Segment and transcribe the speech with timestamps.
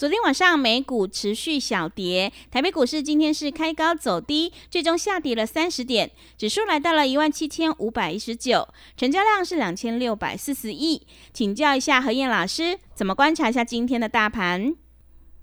[0.00, 11.06] 昨天晚上美股持续小跌，台北股市今天是开高走低，最终下跌了三十点，指数来到了一万七千五百一十九，成交量是两千六百四十亿。
[11.34, 14.74] 请教一下何燕老师，怎么观察一下今天的大盘？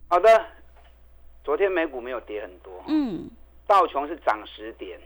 [0.08, 0.48] 好的，
[1.44, 3.30] 昨天美股没有跌很多，嗯，
[3.68, 5.00] 道琼是涨十点，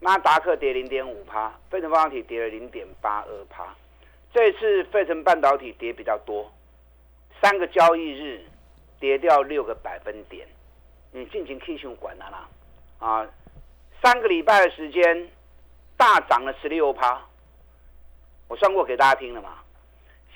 [0.00, 3.76] 纳达克跌零点五趴，费城半导体跌了零点八二趴，
[4.32, 6.50] 这次费城半导体跌比较多，
[7.42, 8.40] 三个交易日。
[9.02, 10.46] 跌掉六个百分点，
[11.10, 12.48] 你尽情 K 线管它啦，
[13.00, 13.26] 啊，
[14.00, 15.28] 三个礼拜的时间
[15.96, 17.20] 大涨了十六趴，
[18.46, 19.58] 我算过给大家听了嘛，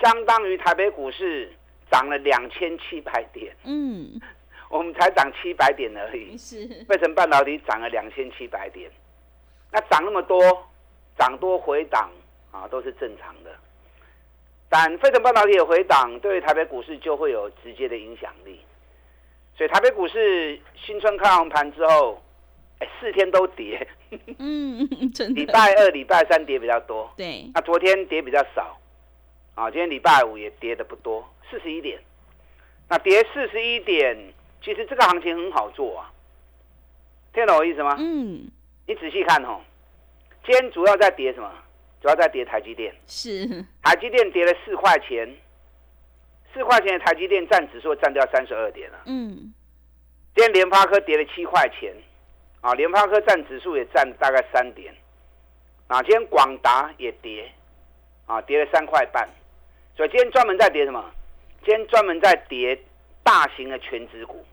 [0.03, 1.53] 相当于台北股市
[1.93, 4.21] 涨了两千七百点，嗯，
[4.69, 8.91] 我们才涨七百点而已，是，费城半导体涨了两千七百点，
[9.71, 10.43] 那涨那么多，
[11.17, 12.11] 涨多回档
[12.51, 13.57] 啊，都是正常的。
[14.69, 18.61] 但费城半导体的回档，对台北股市就会有直接的影响力。
[19.57, 22.23] 所以台北股市新春开完盘之后，
[22.81, 23.87] 哎，四天都跌。
[24.39, 24.87] 嗯，
[25.35, 27.11] 礼拜二、礼拜三跌比较多。
[27.17, 27.51] 对。
[27.55, 28.79] 那昨天跌比较少，
[29.55, 31.99] 啊，今天礼拜五也跌的不多，四十一点。
[32.89, 34.17] 那跌四十一点，
[34.63, 36.13] 其实这个行情很好做啊。
[37.33, 37.97] 听懂我意思吗？
[37.99, 38.51] 嗯。
[38.87, 39.61] 你仔细看哦，
[40.45, 41.51] 今天主要在跌什么？
[42.01, 43.47] 主要在跌台积电，是
[43.83, 45.29] 台积电跌了四块钱，
[46.53, 49.01] 四块钱的台积电占指数占掉三十二点了。
[49.07, 49.53] 嗯，
[50.35, 51.93] 今天联发科跌了七块钱，
[52.61, 54.95] 啊，联发科占指数也占大概三点，
[55.89, 57.51] 啊，今天广达也跌，
[58.27, 59.29] 啊，跌了三块半，
[59.97, 61.13] 所以今天专门在跌什么？
[61.65, 62.79] 今天专门在跌
[63.25, 64.45] 大型的全指股，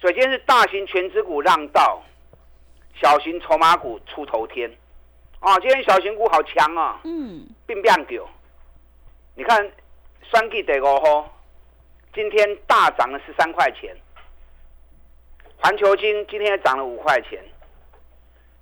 [0.00, 2.02] 所以今天是大型全指股让道，
[2.94, 4.70] 小型筹码股出头天。
[5.46, 7.00] 啊，今天小型股好强啊！
[7.04, 8.28] 嗯，并变狗，
[9.36, 9.70] 你看，
[10.28, 11.32] 三 G 得五号，
[12.12, 13.96] 今天大涨了十三块钱。
[15.58, 17.40] 环球金今天也涨了五块钱。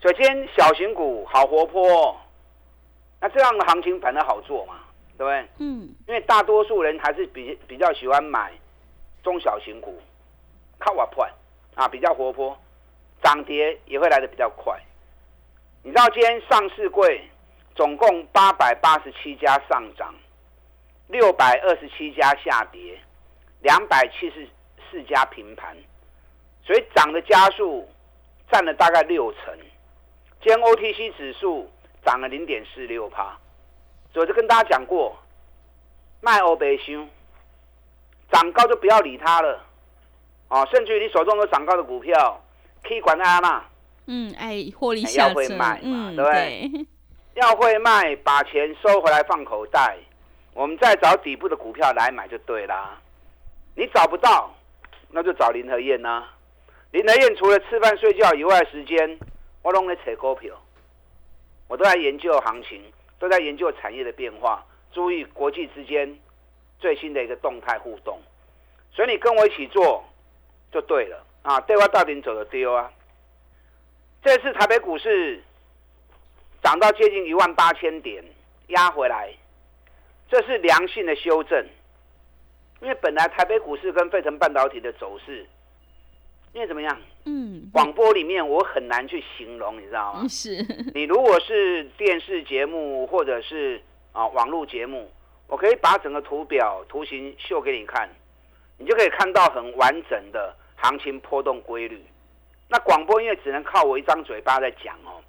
[0.03, 2.15] 首先，小型股好活泼，
[3.19, 4.75] 那这样的行情反而好做嘛，
[5.16, 5.49] 对不对？
[5.61, 8.53] 嗯，因为大多数人还是比比较喜欢买
[9.22, 9.99] 中小型股，
[10.78, 11.33] 靠我快
[11.77, 12.55] 啊，比较活泼，
[13.22, 14.78] 涨跌也会来的比较快。
[15.87, 17.22] 你知道今天上市柜
[17.75, 20.15] 总共八百八十七家上涨，
[21.09, 22.99] 六百二十七家下跌，
[23.61, 24.49] 两百七十
[24.91, 25.77] 四家平盘，
[26.65, 27.87] 所以涨的加速
[28.50, 29.55] 占了大概六成。
[30.41, 31.71] 今天 OTC 指数
[32.03, 33.39] 涨了零点四六帕，
[34.11, 35.15] 所以就跟大家讲过，
[36.22, 37.06] 卖欧北修，
[38.33, 39.62] 涨高就不要理它了，
[40.49, 42.43] 啊，甚至于你手中有涨高的股票，
[42.83, 43.66] 可以管它嘛。
[44.06, 45.41] 嗯，哎，获利下车，
[45.82, 46.87] 嗯，对不对？
[47.34, 49.97] 要会卖，把钱收回来放口袋，
[50.53, 53.00] 我们再找底部的股票来买就对啦。
[53.75, 54.54] 你找不到，
[55.10, 56.25] 那就找林和燕呐。
[56.92, 59.19] 林和燕除了吃饭睡觉以外时间，
[59.62, 60.54] 我拢在扯股票，
[61.66, 62.81] 我都在研究行情，
[63.19, 66.16] 都在研究产业的变化，注意国际之间
[66.78, 68.21] 最新的一个动态互动。
[68.92, 70.04] 所以你跟我一起做
[70.71, 71.59] 就对了啊！
[71.62, 72.88] 对话到底走的丢啊！
[74.25, 75.39] 这次台北股市
[76.62, 78.25] 涨到接近一万八千点，
[78.69, 79.31] 压回来，
[80.31, 81.62] 这是良性的修正。
[82.81, 85.47] 因为本来台北股市跟费城半导体的走势，
[86.55, 86.99] 因为怎么样？
[87.27, 90.25] 嗯，广播里面我很难去形容，你知道吗？
[90.28, 90.57] 是。
[90.95, 93.83] 你如果是电视节目或者是
[94.13, 95.10] 啊网络节目，
[95.48, 98.09] 我可以把整个图表图形秀给你看，
[98.78, 102.03] 你就可以看到很完整的行情波动规律。
[102.74, 105.22] 那广播音乐只能靠我一张嘴巴在讲哦，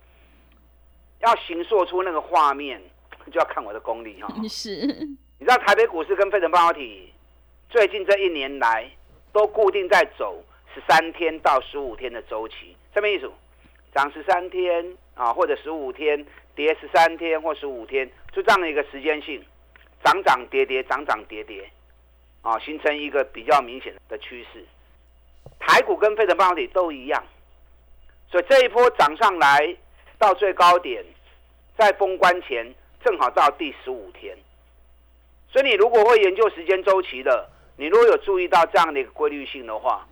[1.20, 2.82] 要形塑出那个画面，
[3.32, 4.28] 就要看我的功力哈。
[4.50, 4.72] 是，
[5.38, 7.14] 你知道台北股市跟费城半导体
[7.70, 8.90] 最近这一年来
[9.32, 10.44] 都固定在走
[10.74, 13.32] 十三天到十五天的周期，什么意思？
[13.94, 16.26] 涨十三天啊，或者十五天，
[16.56, 19.40] 跌十三天或十五天，就这样的一个时间性，
[20.04, 21.70] 涨涨跌跌，涨涨跌跌，
[22.42, 24.66] 啊，形成一个比较明显的趋势。
[25.60, 27.24] 台股跟费城半导体都一样，
[28.30, 29.76] 所以这一波涨上来
[30.18, 31.04] 到最高点，
[31.78, 32.74] 在封关前
[33.04, 34.36] 正好到第十五天。
[35.52, 40.06] 所以你如果会研究时间周期的，你如果有注意到这样的一个规律性的话，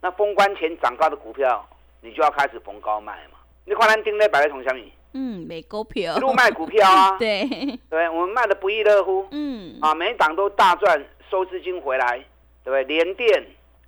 [0.00, 1.68] 那封关前涨高的股票，
[2.00, 3.38] 你就要开始逢高卖嘛。
[3.64, 7.48] 你看咱丁磊摆在同小米，嗯，美股票，一路卖股票啊， 对，
[7.88, 12.18] 对，我们卖的不亦乐乎，嗯，啊，每一档都大赚，收资金回来，
[12.64, 12.84] 对不对？
[12.84, 13.46] 连电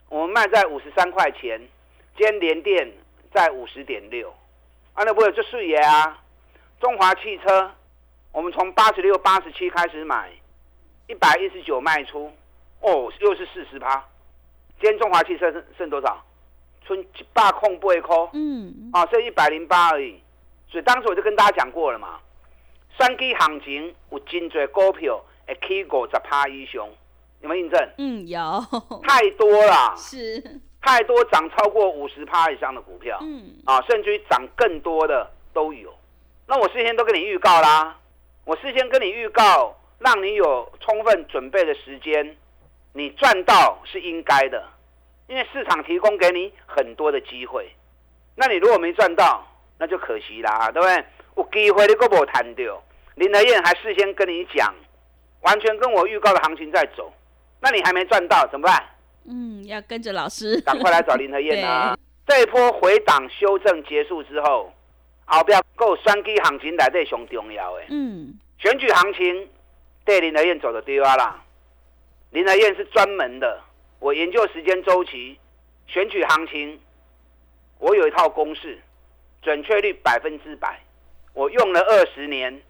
[0.08, 1.60] 我们卖在五十三块钱，
[2.16, 2.92] 今天连电
[3.34, 4.32] 在五十点六，
[4.92, 6.22] 啊，那不有这视野啊？
[6.80, 7.68] 中华汽车，
[8.30, 10.30] 我们从八十六、八十七开始买，
[11.08, 12.32] 一百一十九卖出，
[12.80, 13.96] 哦，又是四十趴。
[14.80, 16.24] 今天中华汽车剩剩多少？
[16.86, 20.20] 存一百空八块，嗯，啊，剩一百零八而已。
[20.68, 22.20] 所以当时我就跟大家讲过了嘛，
[22.96, 26.86] 三基行情有真多股票会起五十趴以上，
[27.40, 27.88] 有没有印证？
[27.98, 28.38] 嗯，有。
[29.02, 35.92] 太多了， 是太多涨超过五十趴以上的股票，嗯，啊，甚至于涨更多的都有。
[36.46, 37.96] 那我事先都跟你预告啦，
[38.44, 42.36] 我事先跟你预告，让你有充分准备的时间，
[42.92, 44.62] 你赚到是应该的。
[45.26, 47.74] 因为市场提供给你很多的机会，
[48.34, 49.42] 那你如果没赚到，
[49.78, 51.04] 那就可惜啦，对不对？
[51.36, 52.78] 有机会你都没谈掉，
[53.14, 54.74] 林德燕还事先跟你讲，
[55.40, 57.10] 完全跟我预告的行情在走，
[57.60, 58.84] 那你还没赚到怎么办？
[59.26, 61.96] 嗯，要跟着老师，赶快来找林和燕啊！
[62.26, 64.72] 这一波回档修正结束之后，
[65.26, 67.84] 后边够双基行情来对上重要的。
[67.88, 69.48] 嗯，选举行情
[70.04, 71.42] 对林和燕走的对啊啦，
[72.30, 73.60] 林和燕是专门的。
[74.00, 75.38] 我研究时间周期，
[75.86, 76.80] 选举行情，
[77.78, 78.78] 我有一套公式，
[79.42, 80.80] 准确率百分之百，
[81.34, 82.62] 我用了二十年，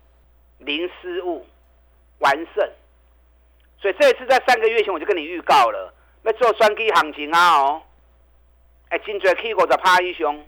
[0.58, 1.46] 零失误，
[2.18, 2.68] 完胜。
[3.80, 5.93] 所以这一次在三个月前我就跟你预告了，
[6.24, 7.82] 要做双 K 行情啊哦，
[8.88, 10.44] 哎，真多 K 五在趴一雄，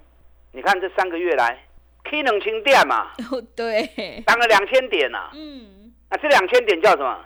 [0.52, 1.58] 你看这三个月来
[2.05, 3.87] ，K 两千点嘛，哦对，
[4.26, 7.25] 涨了两千点呐，嗯，啊这两千点叫什么？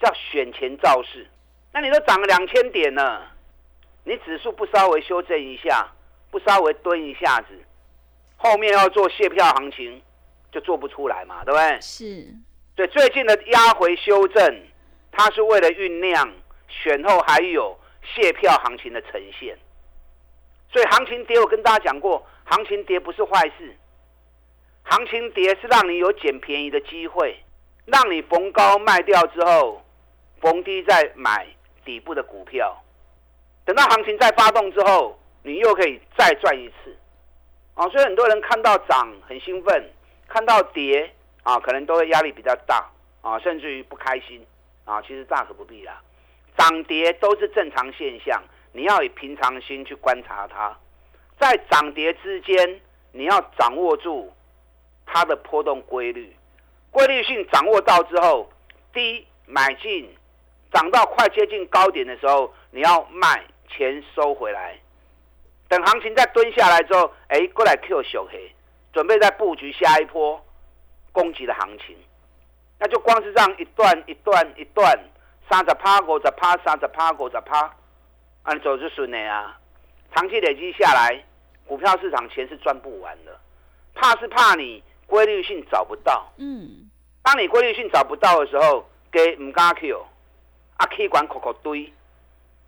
[0.00, 1.26] 叫选前造势。
[1.72, 3.30] 那你都涨了两千点了，
[4.04, 5.86] 你指数不稍微修正一下，
[6.30, 7.48] 不稍微蹲一下子，
[8.36, 10.02] 后面要做卸票行情
[10.50, 11.80] 就做不出来嘛，对不对？
[11.80, 12.26] 是。
[12.76, 14.62] 所以最近的压回修正，
[15.12, 16.32] 它是为了酝酿
[16.70, 19.58] 选后还有卸票行情的呈现。
[20.72, 23.76] 所以行情跌，我跟大家讲过，行情跌不是坏事，
[24.84, 27.36] 行情跌是让你有捡便宜的机会，
[27.86, 29.84] 让你逢高卖掉之后，
[30.40, 31.46] 逢低再买。
[31.82, 32.76] 底部的股票，
[33.64, 36.94] 等到行情再发动之后，你又可以再赚一次，
[37.74, 39.90] 啊，所以很多人看到涨很兴奋，
[40.28, 41.10] 看到跌
[41.42, 42.86] 啊，可能都会压力比较大
[43.22, 44.46] 啊，甚至于不开心
[44.84, 45.00] 啊。
[45.00, 46.00] 其实大可不必啦，
[46.56, 48.42] 涨跌都是正常现象，
[48.72, 50.76] 你要以平常心去观察它，
[51.38, 52.80] 在涨跌之间，
[53.12, 54.32] 你要掌握住
[55.06, 56.34] 它的波动规律，
[56.90, 58.50] 规律性掌握到之后，
[58.92, 60.08] 低买进。
[60.72, 64.78] 涨到快接近高点的时候，你要卖，钱收回来，
[65.68, 68.54] 等行情再蹲下来之后，哎，过来 Q 小黑，
[68.92, 70.40] 准备再布局下一波
[71.10, 71.96] 攻击的行情。
[72.78, 74.96] 那就光是这样一段一段一段，
[75.50, 77.74] 三十趴五十趴，三十趴五十趴，
[78.44, 79.58] 按走就顺的啊。
[80.14, 81.24] 长期累积下来，
[81.66, 83.36] 股票市场钱是赚不完的。
[83.92, 86.24] 怕是怕你规律性找不到。
[86.36, 86.88] 嗯。
[87.24, 90.06] 当你规律性找不到的时候，给唔敢 Q。
[90.76, 91.92] 啊，气管壳壳堆，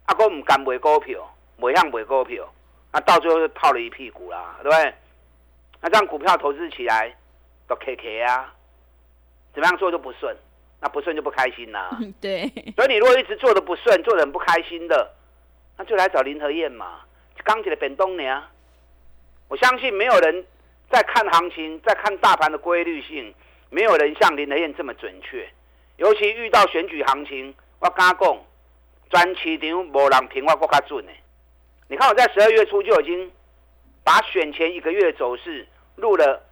[0.06, 2.52] 啊，哥唔敢买股票，唔想买股票，
[2.90, 4.95] 啊，到最后就套了一屁股啦，对不对？
[5.80, 7.14] 那这样股票投资起来
[7.68, 8.52] 都 K K 啊，
[9.54, 10.37] 怎么样做都不顺，
[10.82, 11.96] 那不顺就不开心啦。
[12.20, 12.46] 对。
[12.76, 15.14] 所以你如果一直做的不顺，做的很不开心的，
[15.78, 17.00] 那就来找林和燕嘛，
[17.44, 18.42] 钢铁的本东呢。
[19.48, 20.44] 我相信没有人
[20.90, 23.32] 在看行情，在看大盘的规律性，
[23.70, 25.48] 没有人像林和燕这么准确，
[25.98, 27.54] 尤其遇到选举行情。
[27.78, 28.38] 我敢讲，
[29.10, 31.12] 专市场无人评我更加准呢。
[31.88, 33.30] 你看我在十二月初就已经
[34.02, 36.42] 把选前一个月的走势录了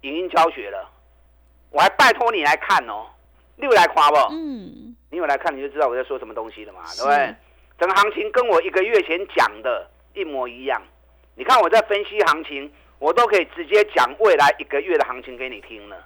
[0.00, 0.88] 影音教学了，
[1.70, 3.06] 我还拜托你来看哦，
[3.58, 4.16] 你有来夸不？
[4.30, 7.34] 嗯，你有来看你就知道我在说什么东西了嘛，对不对？
[7.78, 10.80] 整个行情跟我一个月前讲的一模一样。
[11.34, 15.96] 你看我在分析行情，我都可以直接讲未来一个月的行情给你听了。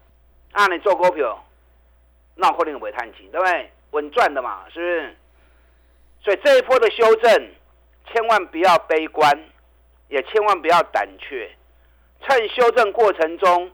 [0.53, 1.43] 啊，你做股票，
[2.35, 3.71] 那可能会探钱，对不对？
[3.93, 5.17] 稳赚的嘛，是不是？
[6.25, 7.51] 所以这一波的修正，
[8.11, 9.31] 千万不要悲观，
[10.09, 11.51] 也千万不要胆怯。
[12.21, 13.71] 趁修正过程中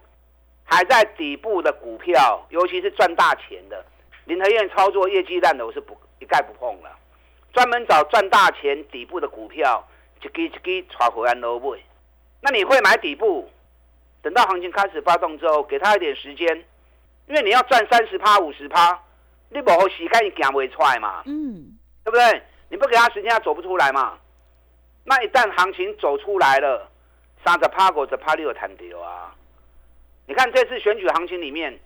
[0.71, 3.83] 还在底部的股票，尤其是赚大钱的，
[4.27, 6.95] 林和燕操作业绩烂的，我是不一概不碰了。
[7.55, 9.83] 专门找赚大钱底部的股票，
[10.21, 11.79] 一支一支抓回来捞买。
[12.43, 13.51] 那你会买底部，
[14.21, 16.47] 等到行情开始发动之后，给他一点时间，
[17.27, 19.03] 因为你要赚三十趴、五十趴，
[19.49, 22.43] 你不好时间你行不出来嘛，嗯，对不对？
[22.69, 24.19] 你不给他时间，他走不出来嘛。
[25.05, 26.87] 那一旦行情走出来了，
[27.43, 29.35] 三十趴、五十趴你有谈掉啊。
[30.29, 31.77] 你看这次选举行情里面，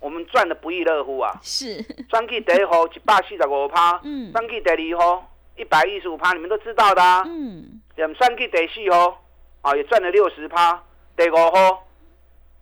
[0.00, 1.32] 我们赚的不亦乐乎啊！
[1.42, 7.24] 是，双 K 第一号一百四十五趴，嗯，双 K 第二号一百一十五趴，你们都知道的啊。
[7.26, 9.20] 嗯，两双 K 第四号
[9.62, 10.80] 啊，也赚了六十趴，
[11.16, 11.84] 第五号，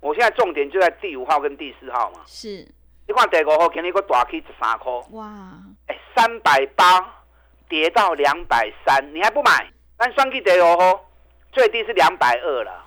[0.00, 2.20] 我现在重点就在第五号跟第四号嘛。
[2.26, 2.66] 是，
[3.06, 5.52] 你看第五号今日个大 K 十三块，哇，
[5.86, 7.24] 哎，三百八
[7.68, 9.70] 跌到两百三，你还不买？
[9.98, 11.04] 但双 K 第五号
[11.52, 12.86] 最低是两百二了，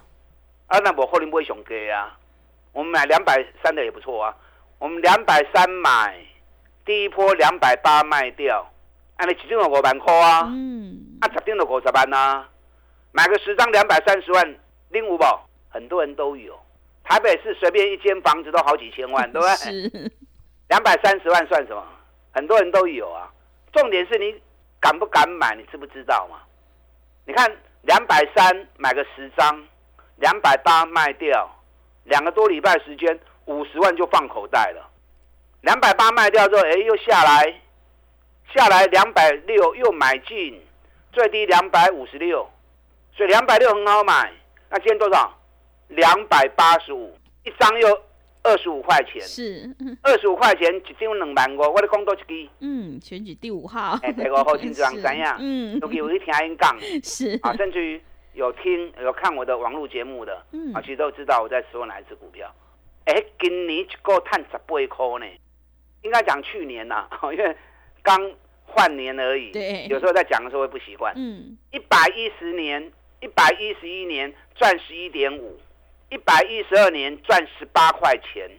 [0.65, 2.17] 啊，那我可能不会上低啊。
[2.73, 4.35] 我们买两百三的也不错啊，
[4.79, 6.19] 我们两百三买，
[6.83, 8.67] 第一波两百八卖掉，
[9.17, 12.45] 按你一张就五万块啊，嗯，啊十张的五十万呐，
[13.11, 14.55] 买个十张两百三十万，
[14.89, 16.59] 拎五宝，很多人都有，
[17.03, 20.11] 台北市随便一间房子都好几千万， 对不对？
[20.69, 21.85] 两百三十万算什么？
[22.33, 23.31] 很多人都有啊，
[23.71, 24.33] 重点是你
[24.79, 26.37] 敢不敢买，你知不知道嘛？
[27.25, 29.63] 你看两百三买个十张，
[30.15, 31.47] 两百八卖掉。
[32.05, 34.89] 两个多礼拜时间，五十万就放口袋了。
[35.61, 37.61] 两百八卖掉之后，哎，又下来，
[38.53, 40.61] 下来两百六又买进，
[41.11, 42.49] 最低两百五十六，
[43.15, 44.31] 所以两百六很好买。
[44.69, 45.33] 那今天多少？
[45.89, 48.01] 两百八十五，一张又
[48.41, 49.21] 二十五块钱。
[49.21, 52.49] 是， 二十五块钱一张两万五，我咧讲多一支。
[52.59, 53.97] 嗯，选举第五号。
[54.01, 55.37] 哎，第五号金子行怎样？
[55.39, 56.77] 嗯，都有一听因讲。
[57.03, 58.01] 是啊，甚至于。
[58.33, 60.35] 有听有看我的网络节目的，
[60.73, 62.53] 啊，其实都知道我在说哪一只股票。
[63.05, 65.25] 哎，今年一个探十八块呢，
[66.01, 67.55] 应该讲去年呐， 因为
[68.01, 68.31] 刚
[68.65, 69.51] 换年而已。
[69.51, 71.13] 对，有时候在讲的时候会不习惯。
[71.15, 75.59] 嗯，一百一十年、一百一十一年赚十一点五，
[76.09, 78.49] 一百一十二年赚十八块钱，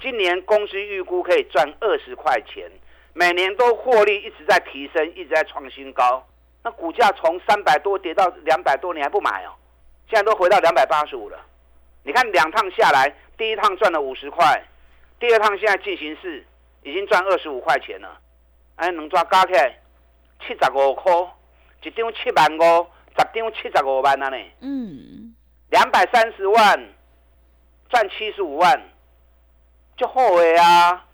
[0.00, 2.70] 今年公司预估可以赚二十块钱，
[3.12, 6.26] 每年都获利一直在提升，一直在创新高。
[6.64, 9.52] 那股价从三百多跌到两百多，你还不买哦？
[10.08, 11.38] 现在都回到两百八十五了。
[12.02, 14.64] 你看两趟下来，第一趟赚了五十块，
[15.20, 16.42] 第二趟现在进行式
[16.82, 18.18] 已经赚二十五块钱了。
[18.76, 19.78] 哎，能抓加起来
[20.40, 21.12] 七十五块，
[21.82, 24.36] 一张七万五，十张七十五万啊呢。
[24.60, 25.34] 嗯，
[25.68, 26.88] 两百三十万
[27.90, 28.82] 赚七十五万，
[29.98, 31.04] 就好的啊！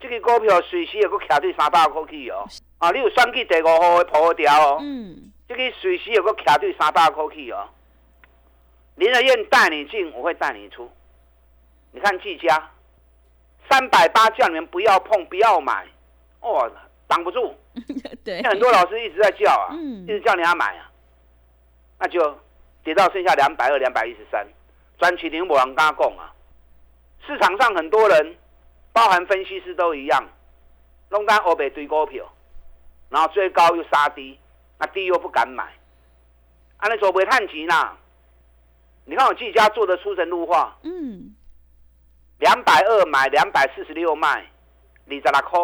[0.00, 2.44] 这个股票随时也够卡对三百块去哦。
[2.80, 2.90] 啊！
[2.92, 7.68] 你有选去第五号的破掉哦，嗯，这个随时有个卡对三百块去哦。
[8.96, 10.90] 林德燕带你进，我会带你出。
[11.92, 12.70] 你看季家
[13.68, 15.86] 三百八叫你们不要碰，不要买，
[16.40, 16.72] 哦，
[17.06, 17.54] 挡不住。
[18.24, 20.90] 对，很多老师一直在叫啊，一直叫你要买啊，
[21.98, 22.34] 那就
[22.82, 24.46] 跌到剩下两百二、两百一十三，
[24.98, 26.32] 专取零五人加讲啊。
[27.26, 28.36] 市场上很多人，
[28.94, 30.26] 包含分析师都一样，
[31.10, 32.24] 弄单欧北堆股票。
[33.10, 34.38] 然后最高又杀低，
[34.78, 35.64] 那低又不敢买，
[36.76, 37.92] 啊，那走不会探钱呐？
[39.04, 41.34] 你看我自己家做的出神入化，嗯，
[42.38, 44.28] 两百二买，两百四十六卖，
[45.08, 45.60] 二十六块，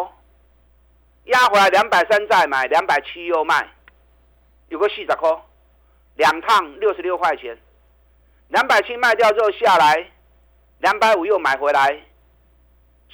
[1.25, 3.69] 压回来两百三再买，两百七又卖，
[4.67, 5.29] 有个四十块，
[6.15, 7.57] 两趟六十六块钱，
[8.49, 10.11] 两百七卖掉之后下来，
[10.79, 11.97] 两百五又买回来，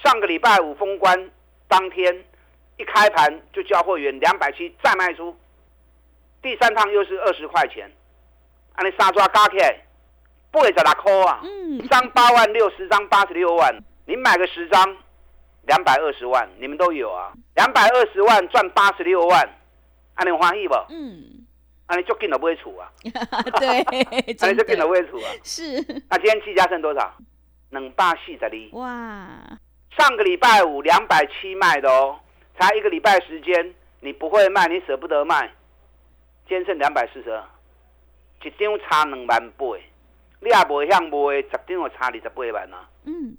[0.04, 1.30] 上个礼拜五封关
[1.68, 2.26] 当天。
[2.84, 5.34] 一开盘就交货员两百七再卖出，
[6.42, 7.90] 第三趟又是二十块钱，
[8.76, 9.74] 按你三抓加起来
[10.52, 11.42] 八十六块啊，
[11.82, 13.74] 一张八万六，十张八十六万，
[14.06, 14.98] 你买个十张
[15.66, 19.50] 两百二十万，你们都有啊，两百二十万赚八十六万，
[20.16, 20.76] 按你欢喜不？
[20.90, 21.46] 嗯，
[21.86, 22.92] 按你就进了不会处啊，
[23.62, 23.80] 对，
[24.42, 25.82] 按你就进了不会处啊，是。
[26.10, 27.14] 那今天计价剩多少？
[27.70, 28.78] 两百四十二。
[28.78, 29.58] 哇，
[29.98, 32.20] 上个礼拜五两百七卖的哦。
[32.60, 35.48] 才一个礼拜时间，你不会卖，你舍不得卖，
[36.48, 37.44] 今天剩两百四十二，
[38.44, 39.66] 一张差两万八，
[40.40, 42.90] 你也不会向卖，十张就差二十八万啊。
[43.06, 43.36] 嗯，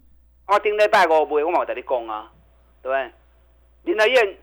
[0.48, 2.30] 我顶礼拜五卖，我冇在你讲啊，
[2.82, 3.12] 对不对？
[3.84, 4.38] 林德燕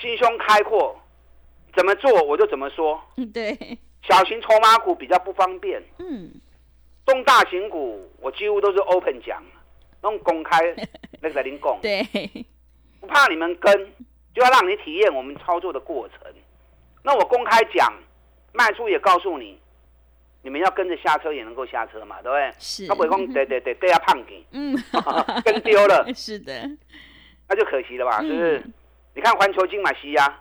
[0.00, 0.98] 心胸开阔，
[1.76, 3.00] 怎么做我就怎么说。
[3.16, 3.78] 嗯，对。
[4.02, 5.80] 小型筹码股比较不方便。
[5.98, 6.32] 嗯。
[7.06, 9.42] 中大型股我几乎都是 open 讲，
[10.02, 10.58] 用公开
[11.20, 11.78] 那个在您讲。
[11.80, 12.02] 对。
[13.02, 13.92] 不怕你们跟，
[14.32, 16.32] 就要让你体验我们操作的过程。
[17.02, 17.92] 那我公开讲，
[18.52, 19.58] 卖出也告诉你，
[20.42, 22.54] 你们要跟着下车也能够下车嘛，对不对？
[22.60, 22.86] 是。
[22.86, 24.76] 他不会讲 对对对对啊胖给，嗯，
[25.44, 26.06] 跟丢了。
[26.14, 26.54] 是的。
[27.48, 28.22] 那就可惜了吧？
[28.22, 28.64] 是不是？
[29.14, 30.40] 你看环球金马西呀，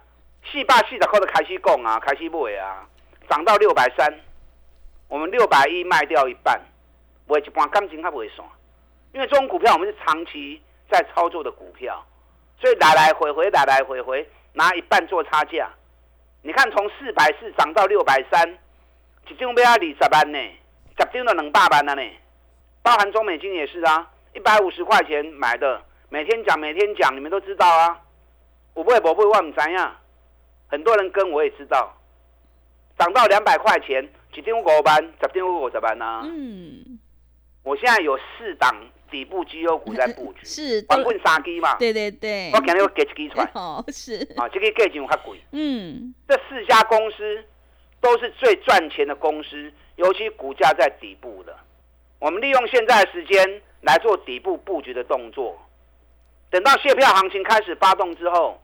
[0.51, 2.87] 四百四十块的开始供啊，开始买啊，
[3.27, 4.13] 涨到六百三，
[5.07, 6.61] 我们六百一卖掉一半，
[7.27, 8.47] 卖一半感情还不会爽，
[9.13, 12.05] 因为这种股票我们是长期在操作的股票，
[12.61, 15.67] 所以来来回回来来回回拿一半做差价。
[16.43, 18.47] 你看从四百四涨到六百三，
[19.27, 20.37] 一张要二十万呢，
[20.95, 22.01] 十张都两百万了呢。
[22.83, 27.99] 包含中美金也是啊，一百五十块钱买的，每天讲每天讲，你们都知道啊。
[28.75, 29.95] 我不会不会忘怎样，
[30.67, 31.95] 很多人跟我也知道，
[32.97, 36.21] 涨到两百块钱，一张五万，十张五十万啊。
[36.25, 36.99] 嗯，
[37.63, 38.75] 我现在有四档
[39.11, 41.75] 底部绩优股在布局，是，光棍三鸡嘛。
[41.75, 43.47] 对对对，我今天要给一基出来。
[43.53, 44.15] 哦，是。
[44.37, 45.39] 啊，这个价钱较贵。
[45.51, 47.43] 嗯，这四家公司
[47.99, 51.55] 都是最赚钱的公司，尤其股价在底部的。
[52.17, 55.59] 我们利用现在的时间来做底部布局的动作，
[56.49, 58.61] 等到卸票行情开始发动之后，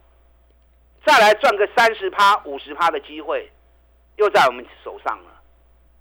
[1.06, 3.52] 再来赚个三十趴、五十趴的机会，
[4.16, 5.42] 又在我们手上了。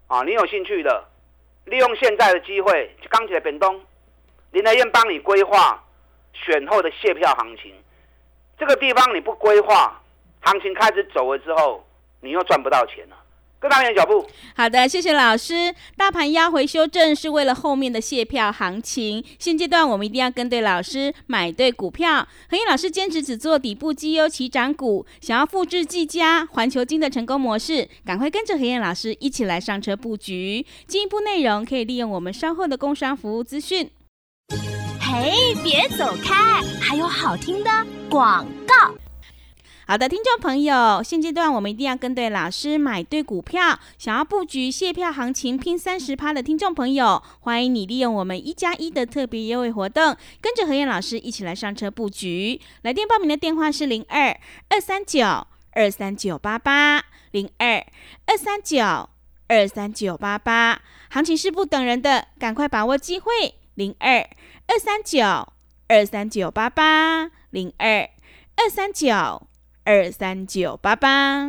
[0.07, 1.05] 啊，你有兴趣的，
[1.65, 3.83] 利用现在的机会，钢铁本东
[4.57, 5.85] 林德燕帮你规划
[6.33, 7.75] 选后的卸票行情。
[8.59, 10.01] 这个地方你不规划，
[10.41, 11.87] 行情开始走了之后，
[12.23, 13.17] 你又赚不到钱了。
[13.61, 14.27] 跟上脚步。
[14.55, 15.75] 好的，谢谢老师。
[15.95, 19.23] 大盘压回修正是为了后面的卸票行情。
[19.39, 22.27] 现阶段我们一定要跟对老师，买对股票。
[22.49, 25.05] 何燕老师坚持只做底部绩优起涨股。
[25.21, 30.65] 想要复制技嘉、环球金的成功模式，赶快跟着何燕老师一起来上车布局。
[30.87, 33.91] 进一步内容可以利用我们稍后的工商服务资讯。
[34.49, 37.71] 嘿，别走开，还有好听的
[38.09, 38.95] 广告。
[39.87, 43.79] 好的，听众朋友，现阶段我们一定要跟对老师，买对股票。
[43.99, 52.61] 想要布局卸票行情拼三十趴的听众朋友，欢迎你利用我们一加一的特别优惠活动，跟着何燕老师一起来上车布局。
[52.83, 54.39] 来电报名的电话是零二
[54.69, 55.25] 二三九
[55.73, 57.85] 二三九八八零二
[58.27, 59.09] 二三九
[59.49, 60.81] 二三九八八。
[61.11, 63.55] 行情是不等人的，赶快把握机会。
[63.77, 64.27] 零二
[64.69, 65.23] 二三九
[65.89, 68.09] 二三九八八零二
[68.57, 69.47] 二三九。
[69.89, 71.49] 二三九八八，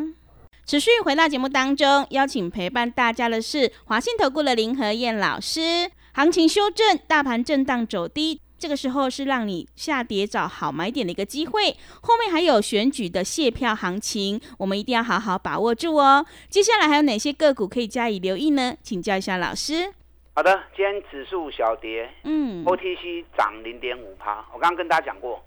[0.63, 5.89] 持续回到节目当中，邀请陪伴大家的是华信投顾的林和燕老师。
[6.13, 11.75] 行情修正，大盘震荡走低，这个时候是让你下跌找好买点的一个机会。
[12.01, 16.23] 后面还有选举的卸票行情，我们一定要好好把握住哦。
[16.47, 18.75] 接下来还有哪些个股可以加以留意呢？
[18.83, 19.93] 请教一下老师。
[20.37, 24.45] 好的，今天指数小跌，嗯，OTC 涨零点五趴。
[24.53, 25.43] 我刚刚跟大家讲过，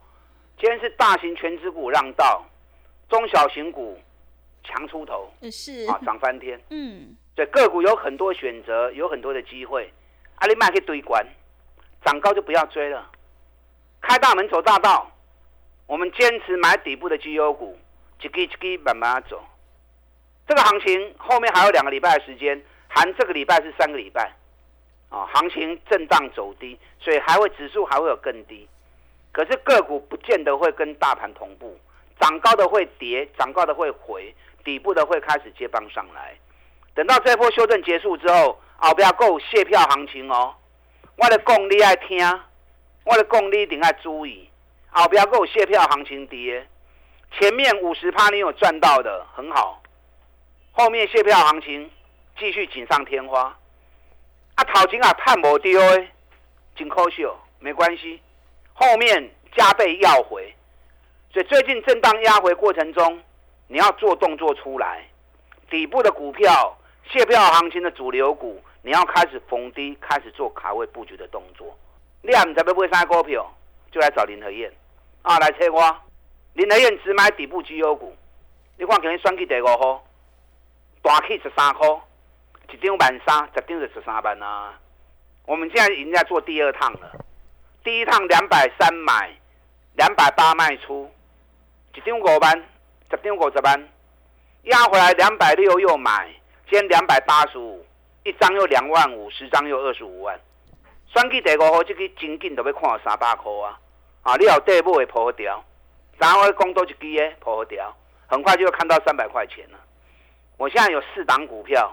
[0.58, 2.44] 今天是大型全指股让道。
[3.08, 3.96] 中小型股
[4.64, 6.60] 强出头，是啊，涨翻天。
[6.70, 9.88] 嗯，对，个股有很多选择，有很多的机会。
[10.40, 11.24] 阿里麦可以堆关，
[12.04, 13.08] 涨高就不要追了，
[14.00, 15.08] 开大门走大道。
[15.86, 17.78] 我们坚持买底部的绩优股，
[18.20, 19.40] 一支一支慢慢走。
[20.48, 24.32] 这个行情后面还有两个礼拜的时间，含这个礼拜是三个礼拜。
[25.10, 28.66] 啊，行情震荡走低，所以还会指数还会有更低。
[29.32, 31.78] 可是个股不见得会跟大盘同步。
[32.18, 36.36] 涨高的会跌，涨高的会回，底部的会开始接棒上来。
[36.94, 40.54] 等到这波修正结束之后，后边够卸票行情哦。
[41.16, 42.18] 我的讲你爱听，
[43.04, 44.48] 我的讲你一定要注意。
[44.90, 46.66] 后边够卸票行情跌，
[47.38, 49.80] 前面五十趴你有赚到的很好，
[50.72, 51.90] 后面卸票行情
[52.38, 53.56] 继续锦上添花。
[54.60, 56.10] 啊，头前啊探无丢诶，
[56.76, 57.26] 真可惜，
[57.60, 58.20] 没关系，
[58.74, 60.54] 后面加倍要回。
[61.32, 63.22] 所以最近震荡压回过程中，
[63.68, 65.08] 你要做动作出来，
[65.70, 66.76] 底部的股票、
[67.10, 71.74] 卸票行情的主流股，你要开始逢低开始做卡位布局的动作。
[72.20, 73.50] 你还唔知要买啥股票，
[73.90, 74.70] 就来找林和燕
[75.22, 75.96] 啊，来找我。
[76.52, 78.14] 林和燕只买底部绩优股，
[78.76, 80.04] 你看今日选去第五号，
[81.00, 81.88] 大起十三块，
[82.72, 84.74] 一张万三，十张就十三万啊。
[85.46, 87.12] 我们现在已经在做第二趟了，
[87.82, 89.30] 第一趟两百三买，
[89.94, 91.10] 两百八卖出。
[91.94, 92.52] 一张五万，
[93.10, 93.88] 十张五十万，
[94.64, 96.28] 压回来两百六又买，
[96.70, 97.84] 今天两百八十五，
[98.22, 100.38] 一张又两万五，十张又二十五万。
[101.12, 103.80] 选去第五号，这个真紧都要看三百块啊！
[104.22, 105.64] 啊，你有底部会破掉，
[106.18, 107.92] 然后讲多一支诶破掉，
[108.28, 109.78] 很快就会看到三百块钱了。
[110.56, 111.92] 我现在有四档股票，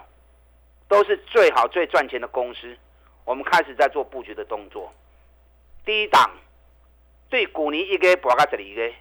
[0.88, 2.76] 都是最好最赚钱的公司，
[3.24, 4.92] 我们开始在做布局的动作。
[5.84, 6.30] 第一档，
[7.28, 8.94] 对股尼一个博到十二个。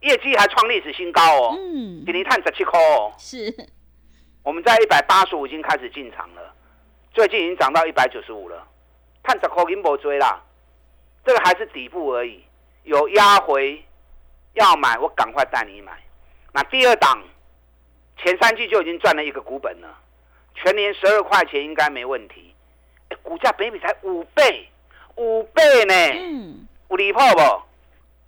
[0.00, 3.52] 业绩还创历史新高哦，嗯，给你探十七块哦，是，
[4.44, 6.54] 我们在一百八十五已经开始进场了，
[7.12, 8.64] 最近已经涨到一百九十五了，
[9.24, 10.40] 探十块银不追啦，
[11.24, 12.44] 这个还是底部而已，
[12.84, 13.84] 有压回
[14.52, 16.00] 要买，我赶快带你买。
[16.52, 17.20] 那第二档
[18.18, 19.98] 前三季就已经赚了一个股本了，
[20.62, 22.54] 全年十二块钱应该没问题。
[23.22, 24.68] 股价比比才五倍，
[25.16, 27.40] 五倍呢，嗯，五厘破不？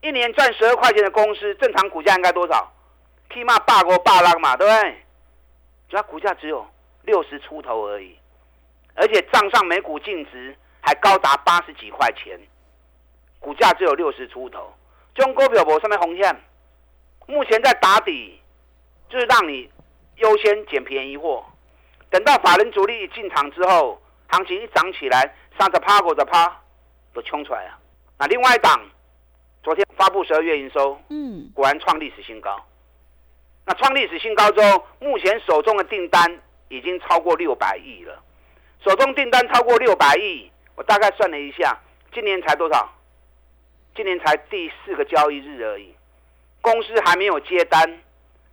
[0.07, 2.73] 一年赚十二块钱的公司，正常股价应该多少？
[3.33, 4.97] 起码八个八浪嘛，对不对？
[5.89, 6.67] 主要股价只有
[7.03, 8.17] 六十出头而已，
[8.95, 12.41] 而且账上每股净值还高达八十几块钱，
[13.39, 14.73] 股价只有六十出头。
[15.15, 16.35] 中国表博上面红线，
[17.27, 18.41] 目前在打底，
[19.09, 19.71] 就是让你
[20.17, 21.45] 优先捡便宜货。
[22.11, 26.61] 等到法人主力进场之后，行情一涨起来，上着趴过着趴，
[27.15, 27.79] 都冲出来了。
[28.19, 28.81] 那另外一档，
[29.63, 32.61] 昨天发布十二月营收，嗯，果然创历史新高。
[33.65, 38.21] 那创历史新高之后，目前手中的订单已经超过六百亿了。
[38.85, 41.79] 手中订单超过六百亿，我大概算了一下，
[42.13, 42.91] 今年才多少？
[43.95, 45.95] 今年才第四个交易日而已，
[46.61, 48.01] 公司还没有接单，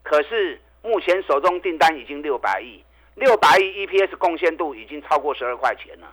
[0.03, 2.83] 可是目前手中订单已经六百亿，
[3.17, 6.07] 六百亿 EPS 贡献度已经超过十二块钱了。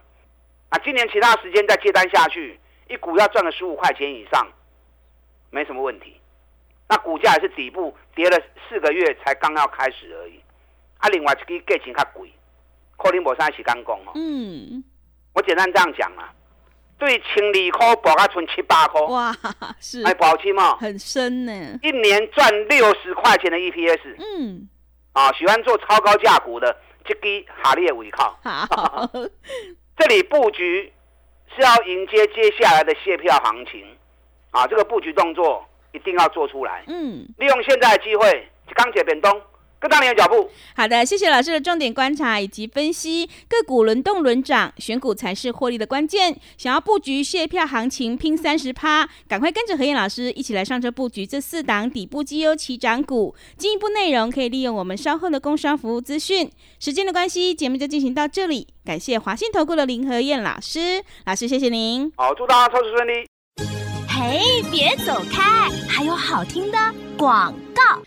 [0.70, 4.46] 啊，今年其他时间再接单下去，一股要赚个十五块钱以上，
[5.50, 6.20] 没什么问题。
[6.88, 8.38] 那股价也是底部跌了
[8.68, 10.40] 四个月，才刚要开始而已。
[10.98, 12.32] 啊，另外一个价钱较贵，
[12.96, 14.12] 可能无啥时间讲哦。
[14.14, 14.82] 嗯，
[15.34, 16.32] 我简单这样讲啊。
[16.96, 19.36] 对，千二块博到存七八块，哇，
[19.80, 20.76] 是还保期吗？
[20.76, 21.52] 很深呢。
[21.82, 24.68] 一年赚六十块钱的 EPS，嗯，
[25.12, 28.38] 啊，喜欢做超高价股的，这个哈列尾靠。
[28.42, 29.08] 好，
[29.96, 30.92] 这里布局
[31.54, 33.84] 是要迎接接下来的卸票行情，
[34.50, 36.84] 啊，这个布局动作一定要做出来。
[36.88, 39.42] 嗯，利用现在的机会，钢铁变东。
[39.88, 40.50] 跟上你的脚步。
[40.76, 43.28] 好的，谢谢老师的重点观察以及分析。
[43.48, 46.36] 个股轮动轮涨，选股才是获利的关键。
[46.56, 53.34] 想要布局卸票行情，拼三十趴，赶快跟着何燕老师一起来上车布局这四档底部绩优起涨股。
[53.56, 56.50] 进一步内容可以利用我们稍后的工商服务资讯。
[56.80, 58.68] 时间的关系，节目就进行到这里。
[58.84, 62.12] 感谢华信投顾的林何燕老师，老师谢谢您。
[62.16, 63.26] 好，祝大家操作顺利。
[64.08, 66.78] 嘿，别走开，还有好听的
[67.16, 68.02] 广告。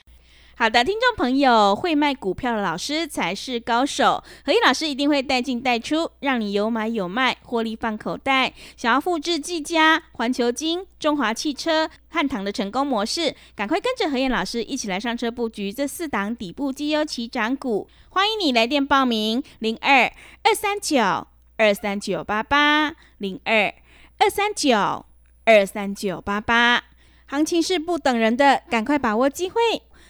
[0.59, 4.23] 好的，听众朋友，会卖股票的老师才是高手。
[4.43, 8.51] 何毅老师一定会带进带出，让你有买有卖，获利放口袋。
[8.75, 17.87] 想要复制技嘉、环球金、中华汽车、汉唐的成功模式，赶快跟着何燕老师一起来上车布局这四档底部绩优起涨股。
[18.09, 20.97] 欢迎你来电报名：零二二三九
[21.57, 23.71] 二三九八八零二
[24.17, 25.05] 二三九
[25.45, 26.83] 二三九八八。
[27.29, 29.61] 行情是不等人的，赶快把握机会。